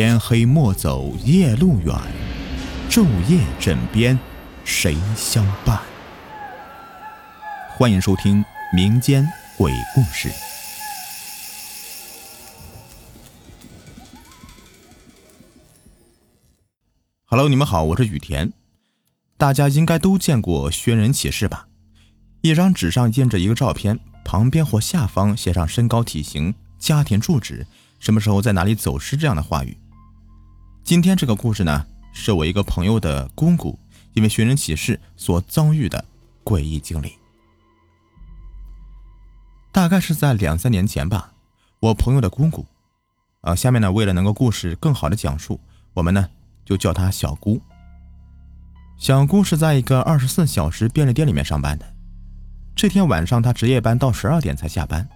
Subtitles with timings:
[0.00, 1.92] 天黑莫走夜路远，
[2.88, 4.16] 昼夜枕边
[4.64, 5.80] 谁相伴？
[7.70, 10.30] 欢迎收听民间鬼故事。
[17.24, 18.52] Hello，你们好，我是雨田。
[19.36, 21.66] 大家应该都见过寻人启事吧？
[22.42, 27.66] 一张纸上印着一个照片，旁边或下方写上身高、体型、家庭住址。
[27.98, 29.76] 什么时候在哪里走失这样的话语？
[30.88, 31.84] 今天这个故事呢，
[32.14, 33.78] 是我一个朋友的姑姑
[34.14, 36.02] 因为寻人启事所遭遇的
[36.42, 37.12] 诡异经历。
[39.70, 41.34] 大概是在两三年前吧，
[41.78, 42.64] 我朋友的姑姑，
[43.42, 45.60] 啊，下面呢，为了能够故事更好的讲述，
[45.92, 46.26] 我们呢
[46.64, 47.60] 就叫她小姑。
[48.96, 51.84] 小姑是在一个二十四小时便利店里面上班的，
[52.74, 55.06] 这天晚上她值夜班到十二点才下班，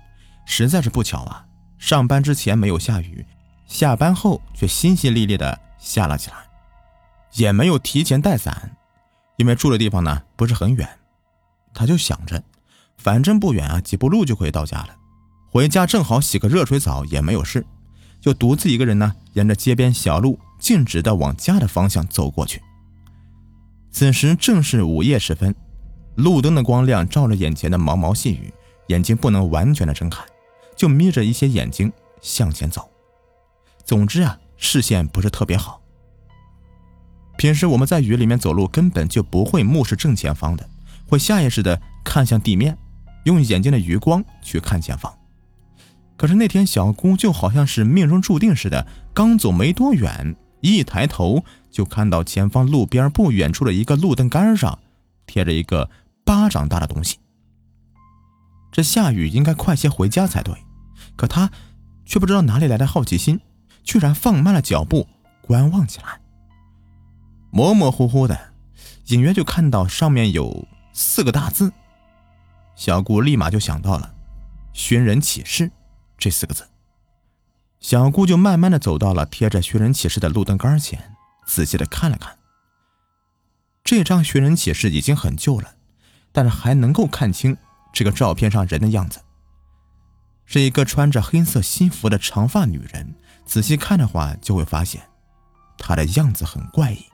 [0.44, 1.46] 实在是不巧啊。
[1.78, 3.24] 上班之前没有下雨，
[3.66, 6.36] 下班后却淅淅沥沥的下了起来，
[7.32, 8.76] 也没有提前带伞，
[9.36, 10.88] 因为住的地方呢不是很远，
[11.74, 12.40] 他就想着，
[12.96, 14.96] 反正不远啊，几步路就可以到家了，
[15.50, 17.66] 回家正好洗个热水澡也没有事，
[18.20, 22.62] 就独自一个人呢，沿着街边小路径直的往家的方向走过去。
[23.90, 25.52] 此时正是午夜时分，
[26.14, 28.54] 路灯的光亮照着眼前的毛毛细雨，
[28.86, 30.22] 眼睛不能完全的睁开。
[30.74, 32.90] 就眯着一些眼睛向前走，
[33.84, 35.82] 总之啊，视线不是特别好。
[37.36, 40.70] 平时我们在雨里面走路，根本就不会目视正前方的，
[41.08, 42.78] 会下意识的看向地面，
[43.24, 45.12] 用眼睛的余光去看前方。
[46.16, 54.78] 可是那天小姑就好像是命中注定似的，刚走没多远，一抬头就看到前方路边不远处的一个路灯杆上
[55.26, 55.90] 贴着一个
[56.24, 57.18] 巴掌大的东西。
[58.70, 60.54] 这下雨应该快些回家才对，
[61.16, 61.50] 可他
[62.06, 63.40] 却不知道哪里来的好奇心，
[63.84, 65.08] 居然放慢了脚步
[65.40, 66.20] 观望起来。
[67.50, 68.54] 模模糊糊的，
[69.06, 71.72] 隐约就看到上面有四个大字，
[72.74, 74.14] 小姑立马就想到了
[74.72, 75.70] “寻人启事”
[76.16, 76.66] 这四个字。
[77.80, 81.14] 小姑就慢慢的走到了贴着“寻人启事”的路灯杆前，
[81.46, 82.38] 仔细的看了看。
[83.84, 85.74] 这张寻人启事已经很旧了，
[86.30, 87.56] 但是还能够看清。
[87.92, 89.20] 这个照片上人的样子，
[90.52, 93.14] 是一个穿着黑色西服的长发女人。
[93.46, 95.00] 仔细看的话，就会发现，
[95.78, 97.06] 她的样子很怪异，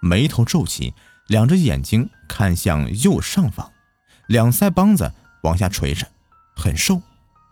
[0.00, 0.94] 眉头皱起，
[1.26, 3.72] 两只眼睛看向右上方，
[4.28, 5.12] 两腮帮子
[5.42, 6.06] 往下垂着，
[6.54, 7.02] 很瘦，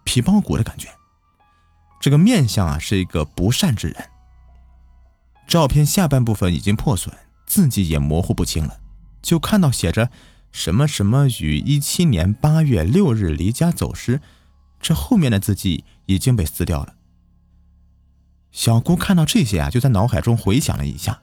[0.04, 0.86] 皮包骨的感觉。
[2.00, 4.10] 这个面相啊，是一个不善之人。
[5.48, 7.12] 照片下半部分已经破损，
[7.46, 8.78] 字迹也模糊不清了，
[9.20, 10.08] 就看到写着。
[10.52, 14.20] 什么什么于一七年八月六日离家走失，
[14.82, 16.94] 这后面的字迹已经被撕掉了。
[18.50, 21.22] 小姑看到这些啊，就在脑海中回想了一下，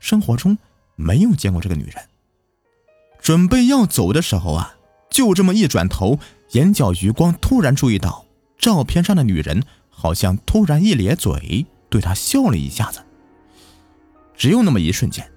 [0.00, 0.56] 生活中
[0.96, 2.08] 没有见过这个女人。
[3.20, 4.76] 准备要走的时候啊，
[5.10, 6.18] 就这么一转头，
[6.52, 8.24] 眼角余光突然注意到
[8.56, 13.00] 照片上的女人好像突然一咧嘴，对她笑了一下子。
[14.34, 15.30] 只有那么一瞬间，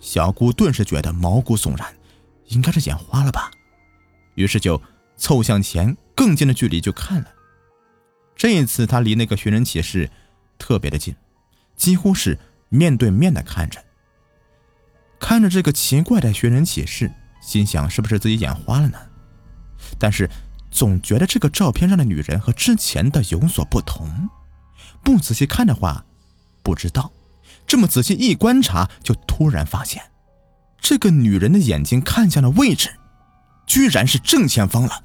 [0.00, 1.86] 小姑顿时觉得毛骨悚然。
[2.48, 3.50] 应该是眼花了吧，
[4.34, 4.80] 于是就
[5.18, 7.28] 凑向前，更近的距离就看了。
[8.34, 10.10] 这一次他离那个寻人启事
[10.58, 11.14] 特别的近，
[11.76, 12.36] 几乎是
[12.68, 13.80] 面对面的看着。
[15.20, 18.98] 看着这个奇怪的寻人启事，心想是不是自己眼花了呢？
[19.96, 20.28] 但是
[20.72, 24.28] 总觉得这个照片上的女人和之前的有所不同。
[25.04, 26.04] 不仔细看的话，
[26.64, 27.12] 不知道；
[27.64, 30.02] 这么仔细一观察，就突然发现。
[30.80, 32.90] 这个女人的眼睛看向的位置，
[33.68, 35.04] 居然是正前方了。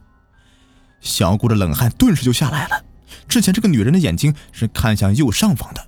[1.04, 2.84] 小姑的冷汗顿时就下来了。
[3.28, 5.88] 之前这个女人的眼睛是看向右上方的，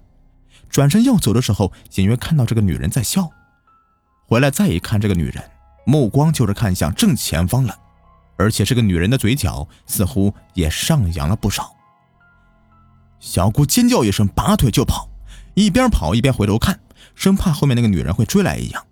[0.69, 3.31] 转身要走的时候，隐约看到这个女人在笑。
[4.27, 5.43] 回来再一看，这个女人
[5.85, 7.75] 目光就是看向正前方了，
[8.37, 11.75] 而且这个女人的嘴角似乎也上扬了不少。
[13.19, 15.09] 小姑尖叫一声，拔腿就跑，
[15.53, 16.79] 一边跑一边回头看，
[17.15, 18.85] 生怕后面那个女人会追来一样。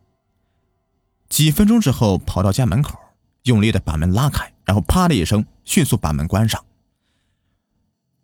[1.29, 2.97] 几分钟之后，跑到家门口，
[3.43, 6.63] 用力的把门拉开，然后啪的一声，迅速把门关上。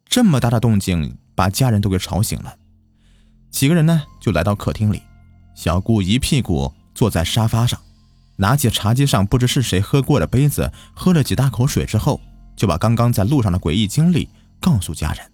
[0.06, 2.58] 这么大的动静，把家人都给吵醒了。
[3.52, 5.02] 几个人呢，就来到客厅里。
[5.56, 7.80] 小姑一屁股坐在沙发上，
[8.38, 12.22] 拿起茶几上不知是谁喝过的杯子，喝了几大口水之后，
[12.56, 15.32] 就把刚刚在路上的诡异经历告诉家人。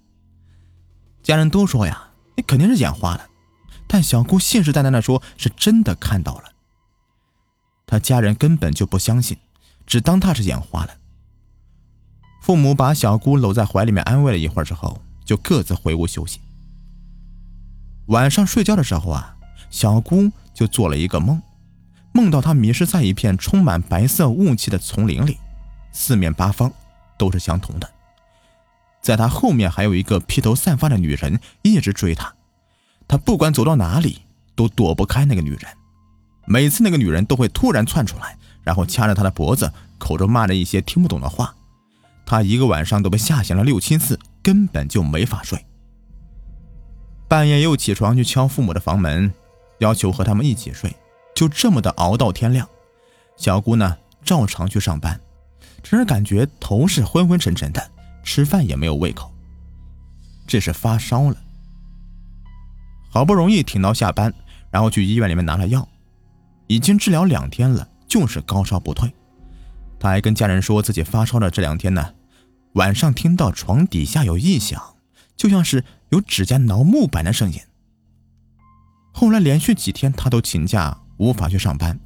[1.23, 3.27] 家人都说呀，你肯定是眼花了，
[3.87, 6.51] 但小姑信誓旦旦的说，是真的看到了。
[7.87, 9.37] 他家人根本就不相信，
[9.85, 10.97] 只当他是眼花了。
[12.45, 16.39] 父母把小姑搂在怀里面安慰了一会儿之后，就各自回屋休息。
[18.05, 19.35] 晚上睡觉的时候啊，
[19.71, 21.41] 小姑就做了一个梦，
[22.13, 25.39] 梦到她迷失在一片充满白色雾气的丛林里，
[25.91, 26.71] 四面八方
[27.17, 27.89] 都是相同的。
[29.01, 32.31] 在她后面还有一个披头散发的女人一直追她，
[33.07, 34.21] 她不管走到哪里
[34.53, 35.61] 都躲不开那个女人。
[36.45, 41.55] 每次那个女人都会突然窜出来，然后掐着她的脖子，口中骂着一些听不懂的话。
[42.25, 45.63] 他一个晚上都被吓醒了六七次，根本就没法睡。
[47.27, 49.31] 半夜又起床去敲父母的房门，
[49.79, 50.95] 要求和他们一起睡，
[51.35, 52.67] 就这么的熬到天亮。
[53.37, 55.19] 小姑呢，照常去上班，
[55.83, 57.91] 只是感觉头是昏昏沉沉的，
[58.23, 59.31] 吃饭也没有胃口。
[60.47, 61.37] 这是发烧了，
[63.09, 64.33] 好不容易挺到下班，
[64.69, 65.87] 然后去医院里面拿了药，
[66.67, 69.11] 已经治疗两天了，就是高烧不退。
[70.09, 72.13] 还跟家人说自己发烧的这两天呢，
[72.73, 74.81] 晚上听到床底下有异响。
[75.37, 77.59] 就像是有指甲挠木板的声音。
[79.11, 81.99] 后来连续几天他都请假，无法去上班。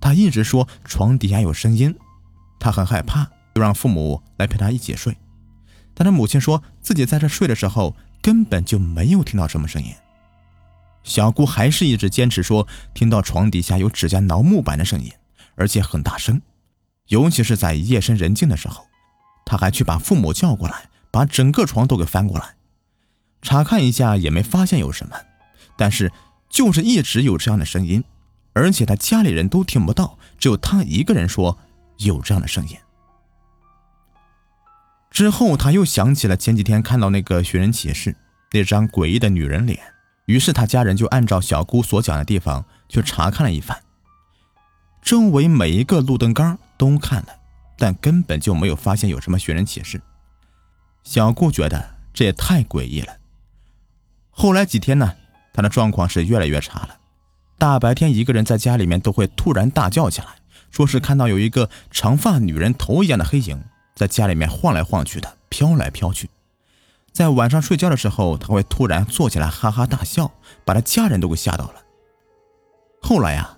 [0.00, 1.92] 他一直说床底下有声音，
[2.60, 3.24] 他很害怕，
[3.54, 5.16] 就让父母来陪他一起睡。
[5.92, 9.92] 但他母亲说自己在这睡的时候根本就没有听到什么声音。
[11.02, 15.10] 小姑还是一直坚持说听到床底下有指甲挠木板的声音，
[15.56, 16.40] 而且很大声，
[17.08, 18.86] 尤其是在夜深人静的时候。
[19.44, 22.56] 他还去把父母叫过来，把整个床都给翻过来。
[23.40, 25.16] 查看一下也没发现有什么，
[25.74, 26.12] 但是
[26.50, 28.04] 就是一直有这样的声音，
[28.52, 31.56] 而且他家里人都听不到，只有他一个人说
[31.96, 32.76] 有这样的声音。
[35.10, 38.14] 之后他又想起了前几天看到那个寻人启事，
[38.52, 39.80] 那张诡异的女人脸，
[40.26, 43.80] 于是他家人就按照小姑所讲的地方去查看了一番，
[45.08, 47.28] 周围每一个路灯杆都看了，
[47.78, 49.98] 但根本就没有发现有什么寻人启事。
[51.02, 51.82] 小顾觉得
[52.12, 53.16] 这也太诡异了。
[54.28, 55.14] 后来几天呢，
[55.54, 56.98] 他的状况是越来越差了。
[57.56, 60.26] 大白天一个人在家里面都会突然大叫起来，
[60.70, 63.64] 说是看到有一个长发女人头一样的黑影
[63.94, 66.28] 在家里面晃来晃去的，飘来飘去。
[67.12, 70.30] 在晚上睡觉的时候，他会突然坐起来哈哈大笑，
[70.66, 71.76] 把他家人都给吓到了。
[73.00, 73.56] 后来呀，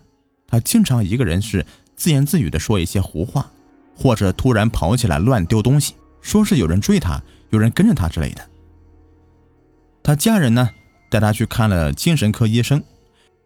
[0.51, 1.65] 他经常一个人是
[1.97, 3.51] 自言自语的说一些胡话，
[3.97, 8.47] 或者突然跑起来乱丢东西，说是有人追他，有人跟着他之类的。
[10.03, 10.71] 他家人呢，
[11.09, 12.83] 带他去看了精神科医生，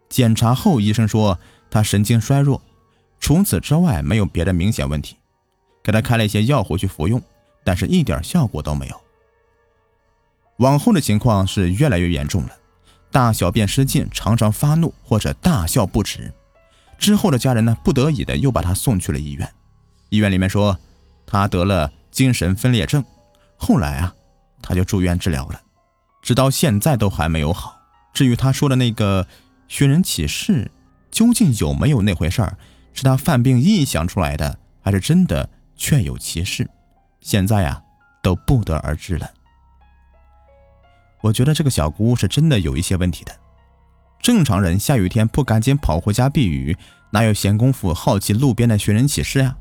[0.09, 1.39] 检查后医生说
[1.71, 2.63] 他神经衰弱，
[3.21, 5.17] 除此之外没有别的明显问题，
[5.83, 7.21] 给他开了一些药回去服用，
[7.65, 9.01] 但是一点效果都没有。
[10.59, 12.51] 往后的情况是越来越严重了，
[13.11, 16.33] 大小便失禁，常常发怒或者大笑不止。
[16.99, 19.53] 之后的家人呢，不得已的又把他送去了医院，
[20.09, 20.79] 医院里面说
[21.27, 23.05] 他得了精神分裂症，
[23.57, 24.15] 后来啊，
[24.63, 25.61] 他就住院治疗了。
[26.23, 27.79] 直到现在都还没有好。
[28.13, 29.27] 至于他说的那个
[29.69, 30.71] 寻人启事，
[31.11, 32.57] 究竟有没有那回事儿，
[32.93, 36.71] 是他犯病臆想出来的，还是真的确有其事，
[37.21, 37.83] 现在呀
[38.23, 39.29] 都不得而知了。
[41.21, 43.44] 我觉得这个小姑是真的有一些问题的。
[44.25, 46.79] 正常人下雨天不赶紧跑回家避雨，
[47.11, 49.55] 哪有闲工夫好奇路边的寻人启事呀？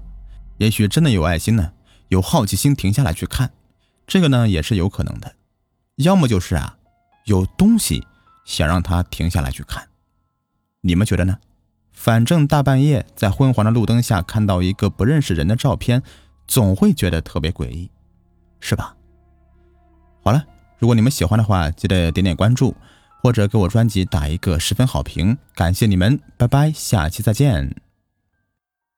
[0.58, 1.74] 也许真的有爱心呢，
[2.08, 3.52] 有好奇心停下来去看，
[4.08, 5.36] 这个呢也是有可能的。
[5.98, 6.78] 要么就是啊，
[7.26, 8.08] 有东西
[8.46, 9.90] 想让他停下来去看，
[10.80, 11.40] 你们觉得呢？
[11.92, 16.02] 反正大半夜在昏黄的路灯下看到一个不认识人的照片，
[16.48, 17.92] 总会觉得特别诡异，
[18.62, 18.96] 是吧？
[20.24, 20.42] 好了，
[20.80, 22.74] 如果你们喜欢的话，记得点点关注，
[23.24, 27.83] 或者给我专辑打一个十分好评，感谢你们，拜拜，下期再见。